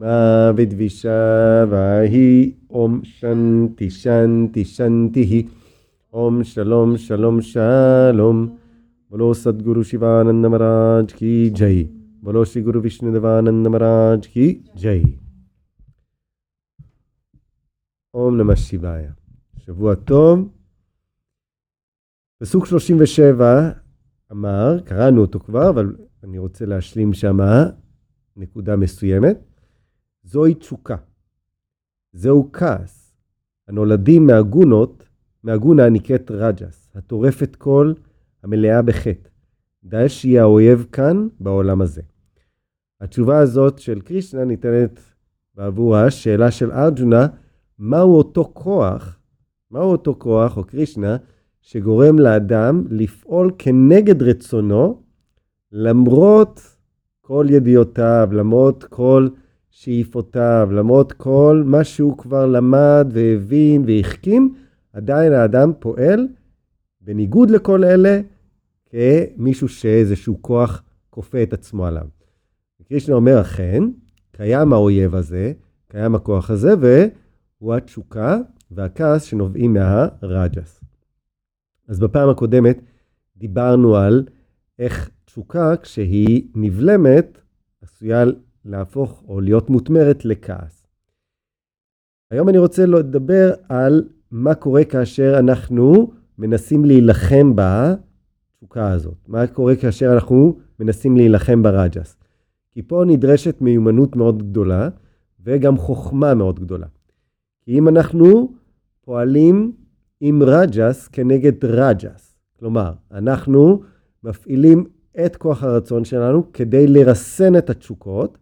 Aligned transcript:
मा 0.00 0.50
विद्विषावाहि 0.50 2.54
ॐ 2.72 3.00
शन्ति 3.20 3.90
शन्ति 3.90 4.64
शन्तिः 4.64 5.44
ॐ 6.14 6.42
शलों 6.42 6.96
शलों 6.96 7.40
शालों 7.40 8.46
बोलो 9.10 9.34
सद्गुरु 9.34 9.82
शिवानंद 9.82 10.46
महाराज 10.46 11.12
की 11.12 11.50
जय 11.50 11.88
बोलो 12.24 12.44
श्री 12.44 12.62
गुरु 12.62 12.80
विष्णुदेवानंद 12.80 13.66
महाराज 13.66 14.26
की 14.26 14.64
जय 14.76 15.02
אום 18.14 18.36
נמא 18.36 18.54
שיבאיה. 18.54 19.12
שבוע 19.58 19.94
טוב. 19.94 20.48
פסוק 22.40 22.66
37 22.66 23.72
אמר, 24.32 24.78
קראנו 24.84 25.20
אותו 25.20 25.40
כבר, 25.40 25.68
אבל 25.68 25.96
אני 26.23 26.37
רוצה 26.37 26.65
להשלים 26.65 27.13
שמה 27.13 27.65
נקודה 28.37 28.75
מסוימת. 28.75 29.37
זוהי 30.23 30.53
תשוקה. 30.53 30.95
זהו 32.13 32.49
כעס. 32.53 33.13
הנולדים 33.67 34.27
מהגונות, 34.27 35.09
מהגונה 35.43 35.85
הנקראת 35.85 36.31
רג'ס, 36.31 36.89
הטורפת 36.95 37.55
כל, 37.55 37.93
המלאה 38.43 38.81
בחטא. 38.81 39.29
די 39.83 40.09
שהיא 40.09 40.39
האויב 40.39 40.85
כאן, 40.91 41.27
בעולם 41.39 41.81
הזה. 41.81 42.01
התשובה 43.01 43.39
הזאת 43.39 43.79
של 43.79 44.01
קרישנה 44.01 44.45
ניתנת 44.45 44.99
בעבור 45.55 45.95
השאלה 45.95 46.51
של 46.51 46.71
ארג'ונה, 46.71 47.27
מהו 47.79 48.17
אותו 48.17 48.51
כוח, 48.53 49.19
מהו 49.71 49.91
אותו 49.91 50.15
כוח, 50.17 50.57
או 50.57 50.63
קרישנה, 50.63 51.17
שגורם 51.61 52.19
לאדם 52.19 52.83
לפעול 52.89 53.51
כנגד 53.57 54.23
רצונו, 54.23 55.03
למרות 55.71 56.75
כל 57.21 57.45
ידיעותיו, 57.49 58.29
למרות 58.31 58.83
כל 58.83 59.29
שאיפותיו, 59.69 60.69
למרות 60.71 61.11
כל 61.11 61.63
מה 61.65 61.83
שהוא 61.83 62.17
כבר 62.17 62.45
למד 62.45 63.07
והבין 63.13 63.83
והחכים, 63.87 64.55
עדיין 64.93 65.33
האדם 65.33 65.71
פועל 65.79 66.27
בניגוד 67.01 67.49
לכל 67.49 67.83
אלה, 67.83 68.21
כמישהו 68.85 69.69
שאיזשהו 69.69 70.37
כוח 70.41 70.83
כופה 71.09 71.43
את 71.43 71.53
עצמו 71.53 71.85
עליו. 71.85 72.07
קרישנה 72.87 73.15
אומר, 73.15 73.41
אכן, 73.41 73.83
קיים 74.31 74.73
האויב 74.73 75.15
הזה, 75.15 75.53
קיים 75.87 76.15
הכוח 76.15 76.49
הזה, 76.49 76.73
ו... 76.81 77.05
הוא 77.61 77.73
התשוקה 77.73 78.37
והכעס 78.71 79.23
שנובעים 79.23 79.73
מהרג'ס. 79.73 80.83
אז 81.87 81.99
בפעם 81.99 82.29
הקודמת 82.29 82.81
דיברנו 83.37 83.95
על 83.95 84.23
איך 84.79 85.09
תשוקה, 85.31 85.77
כשהיא 85.77 86.47
נבלמת, 86.55 87.37
עשויה 87.81 88.23
להפוך 88.65 89.23
או 89.27 89.41
להיות 89.41 89.69
מותמרת 89.69 90.25
לכעס. 90.25 90.87
היום 92.31 92.49
אני 92.49 92.57
רוצה 92.57 92.85
לדבר 92.85 93.53
על 93.69 94.03
מה 94.31 94.55
קורה 94.55 94.85
כאשר 94.85 95.35
אנחנו 95.39 96.11
מנסים 96.37 96.85
להילחם 96.85 97.53
בתשוקה 97.55 98.91
הזאת. 98.91 99.17
מה 99.27 99.47
קורה 99.47 99.75
כאשר 99.75 100.13
אנחנו 100.13 100.59
מנסים 100.79 101.17
להילחם 101.17 101.63
ברג'ס. 101.63 102.17
כי 102.71 102.81
פה 102.81 103.03
נדרשת 103.07 103.61
מיומנות 103.61 104.15
מאוד 104.15 104.43
גדולה 104.49 104.89
וגם 105.43 105.77
חוכמה 105.77 106.33
מאוד 106.33 106.59
גדולה. 106.59 106.87
כי 107.61 107.77
אם 107.77 107.87
אנחנו 107.87 108.53
פועלים 109.01 109.71
עם 110.19 110.43
רג'ס 110.43 111.07
כנגד 111.07 111.65
רג'ס, 111.65 112.35
כלומר, 112.59 112.93
אנחנו 113.11 113.81
מפעילים 114.23 114.85
את 115.25 115.35
כוח 115.35 115.63
הרצון 115.63 116.05
שלנו 116.05 116.51
כדי 116.53 116.87
לרסן 116.87 117.55
את 117.55 117.69
התשוקות, 117.69 118.37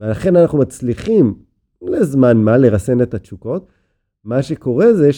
ולכן 0.00 0.36
אנחנו 0.36 0.58
מצליחים 0.58 1.34
לזמן 1.82 2.36
מה 2.36 2.56
לרסן 2.56 3.02
את 3.02 3.14
התשוקות, 3.14 3.66
מה 4.24 4.42
שקורה 4.42 4.94
זה 4.94 5.10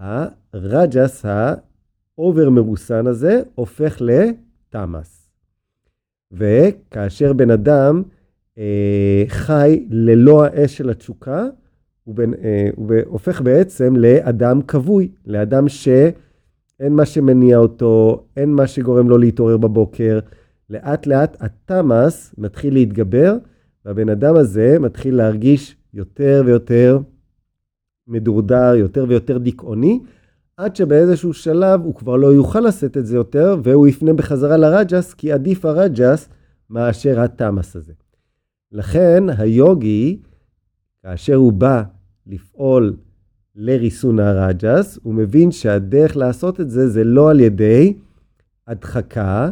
שהרג'ס, 0.00 1.24
ה 1.24 1.49
over 1.49 2.50
מרוסן 2.50 3.06
הזה, 3.06 3.42
הופך 3.54 4.00
לתמאס. 4.00 5.30
וכאשר 6.32 7.32
בן 7.32 7.50
אדם 7.50 8.02
אה, 8.58 9.24
חי 9.28 9.86
ללא 9.90 10.44
האש 10.44 10.76
של 10.76 10.90
התשוקה, 10.90 11.44
הוא, 12.04 12.14
בין, 12.14 12.34
אה, 12.34 12.68
הוא 12.76 12.92
הופך 13.04 13.40
בעצם 13.40 13.96
לאדם 13.96 14.62
כבוי, 14.62 15.08
לאדם 15.26 15.68
שאין 16.78 16.92
מה 16.92 17.06
שמניע 17.06 17.58
אותו, 17.58 18.24
אין 18.36 18.52
מה 18.52 18.66
שגורם 18.66 19.08
לו 19.08 19.18
להתעורר 19.18 19.56
בבוקר. 19.56 20.18
לאט 20.70 21.06
לאט 21.06 21.36
התמאס 21.40 22.34
מתחיל 22.38 22.74
להתגבר, 22.74 23.36
והבן 23.84 24.08
אדם 24.08 24.36
הזה 24.36 24.78
מתחיל 24.78 25.16
להרגיש 25.16 25.76
יותר 25.94 26.42
ויותר 26.46 26.98
מדורדר, 28.08 28.74
יותר 28.76 29.04
ויותר 29.08 29.38
דיכאוני, 29.38 30.00
עד 30.56 30.76
שבאיזשהו 30.76 31.32
שלב 31.32 31.80
הוא 31.84 31.94
כבר 31.94 32.16
לא 32.16 32.26
יוכל 32.26 32.60
לשאת 32.60 32.96
את 32.96 33.06
זה 33.06 33.16
יותר, 33.16 33.56
והוא 33.62 33.86
יפנה 33.86 34.12
בחזרה 34.12 34.56
לרג'ס, 34.56 35.14
כי 35.14 35.32
עדיף 35.32 35.64
הרג'ס 35.64 36.28
מאשר 36.70 37.20
התמאס 37.20 37.76
הזה. 37.76 37.92
לכן 38.72 39.24
היוגי, 39.38 40.18
כאשר 41.02 41.34
הוא 41.34 41.52
בא 41.52 41.82
לפעול 42.26 42.96
לריסון 43.56 44.18
הרג'ס, 44.18 44.98
הוא 45.02 45.14
מבין 45.14 45.50
שהדרך 45.50 46.16
לעשות 46.16 46.60
את 46.60 46.70
זה 46.70 46.88
זה 46.88 47.04
לא 47.04 47.30
על 47.30 47.40
ידי 47.40 47.94
הדחקה 48.66 49.50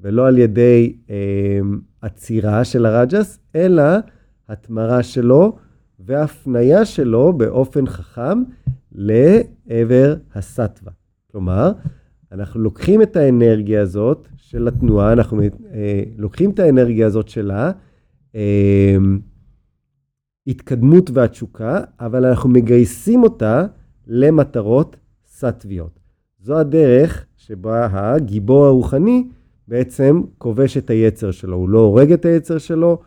ולא 0.00 0.26
על 0.26 0.38
ידי 0.38 0.96
אה, 1.10 1.60
עצירה 2.00 2.64
של 2.64 2.86
הרג'ס, 2.86 3.38
אלא 3.54 3.82
התמרה 4.48 5.02
שלו 5.02 5.56
והפנייה 5.98 6.84
שלו 6.84 7.32
באופן 7.32 7.86
חכם 7.86 8.42
לעבר 8.92 10.14
הסטווה. 10.34 10.92
כלומר, 11.30 11.72
אנחנו 12.32 12.60
לוקחים 12.60 13.02
את 13.02 13.16
האנרגיה 13.16 13.82
הזאת 13.82 14.28
של 14.36 14.68
התנועה, 14.68 15.12
אנחנו 15.12 15.42
אה, 15.42 16.02
לוקחים 16.16 16.50
את 16.50 16.58
האנרגיה 16.58 17.06
הזאת 17.06 17.28
שלה, 17.28 17.70
אה, 18.34 18.96
התקדמות 20.46 21.10
והתשוקה, 21.10 21.80
אבל 22.00 22.24
אנחנו 22.24 22.50
מגייסים 22.50 23.22
אותה 23.22 23.66
למטרות 24.06 24.96
סטוויות. 25.26 25.98
זו 26.40 26.58
הדרך 26.58 27.26
שבה 27.36 27.88
הגיבור 27.92 28.66
הרוחני 28.66 29.28
בעצם 29.68 30.22
כובש 30.38 30.76
את 30.76 30.90
היצר 30.90 31.30
שלו. 31.30 31.56
הוא 31.56 31.68
לא 31.68 31.78
הורג 31.78 32.12
את 32.12 32.24
היצר 32.24 32.58
שלו, 32.58 32.98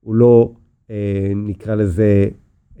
הוא 0.00 0.14
לא, 0.14 0.52
אה, 0.90 1.32
נקרא 1.36 1.74
לזה, 1.74 2.28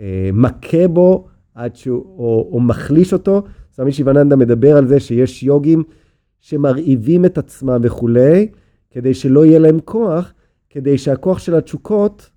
אה, 0.00 0.30
מכה 0.32 0.88
בו 0.88 1.26
עד 1.54 1.76
שהוא, 1.76 2.04
או, 2.18 2.48
או 2.52 2.60
מחליש 2.60 3.12
אותו. 3.12 3.42
סמי 3.72 3.92
שיבננדה 3.92 4.36
מדבר 4.36 4.76
על 4.76 4.88
זה 4.88 5.00
שיש 5.00 5.42
יוגים 5.42 5.82
שמרעיבים 6.40 7.24
את 7.24 7.38
עצמם 7.38 7.80
וכולי, 7.82 8.48
כדי 8.90 9.14
שלא 9.14 9.46
יהיה 9.46 9.58
להם 9.58 9.78
כוח, 9.84 10.32
כדי 10.70 10.98
שהכוח 10.98 11.38
של 11.38 11.54
התשוקות 11.54 12.30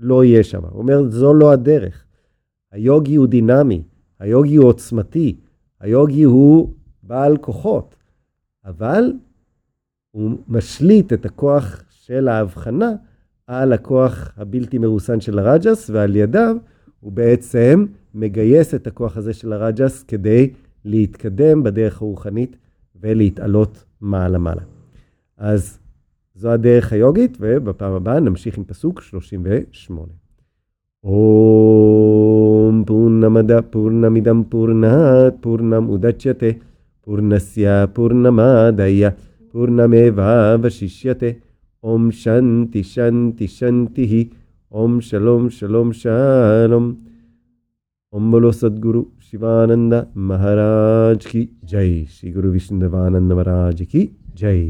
לא 0.00 0.24
יהיה 0.24 0.44
שם. 0.44 0.60
הוא 0.64 0.78
אומר, 0.78 1.10
זו 1.10 1.34
לא 1.34 1.52
הדרך. 1.52 2.04
היוגי 2.72 3.14
הוא 3.14 3.26
דינמי, 3.26 3.82
היוגי 4.18 4.56
הוא 4.56 4.68
עוצמתי, 4.68 5.36
היוגי 5.80 6.22
הוא 6.22 6.72
בעל 7.02 7.36
כוחות, 7.36 7.96
אבל 8.64 9.12
הוא 10.10 10.30
משליט 10.48 11.12
את 11.12 11.24
הכוח 11.24 11.82
של 11.90 12.28
ההבחנה 12.28 12.92
על 13.46 13.72
הכוח 13.72 14.32
הבלתי 14.36 14.78
מרוסן 14.78 15.20
של 15.20 15.38
הרג'ס, 15.38 15.90
ועל 15.90 16.16
ידיו 16.16 16.56
הוא 17.00 17.12
בעצם 17.12 17.86
מגייס 18.14 18.74
את 18.74 18.86
הכוח 18.86 19.16
הזה 19.16 19.32
של 19.32 19.52
הרג'ס 19.52 20.02
כדי 20.02 20.50
להתקדם 20.84 21.62
בדרך 21.62 22.02
הרוחנית 22.02 22.56
ולהתעלות 23.00 23.84
מעלה-מעלה. 24.00 24.62
אז 25.36 25.79
זו 26.35 26.49
הדרך 26.49 26.93
היוגית, 26.93 27.37
ובפעם 27.39 27.93
הבאה 27.93 28.19
נמשיך 28.19 28.57
עם 28.57 28.63
פסוק 28.63 29.01
38. 29.01 30.11
אום 31.03 32.83
פורנמדה 32.87 33.61
פורנמידם 33.61 34.43
פורנת 34.49 35.33
פורנם 35.41 35.89
אודצ'תה 35.89 36.45
פורנסיה 37.01 37.87
פורנמדיה 37.87 39.09
פורנמבה 39.51 40.55
ושישייתה 40.61 41.25
ओम 41.83 42.09
शांति 42.11 42.83
शांति 42.83 43.47
शांति 43.47 44.05
ही 44.05 44.23
ओम 44.71 44.99
शलोम 44.99 45.47
शलोम 45.49 45.91
शालोम 45.91 46.85
ओम 48.13 48.31
बोलो 48.31 48.51
सदगुरु 48.51 49.03
शिवानंद 49.21 49.93
महाराज 50.17 51.25
की 51.25 51.47
जय 51.63 52.03
श्री 52.05 52.31
गुरु 52.31 52.51
विष्णुदेवानंद 52.51 53.33
महाराज 53.33 53.81
की 53.81 54.09
जय 54.35 54.63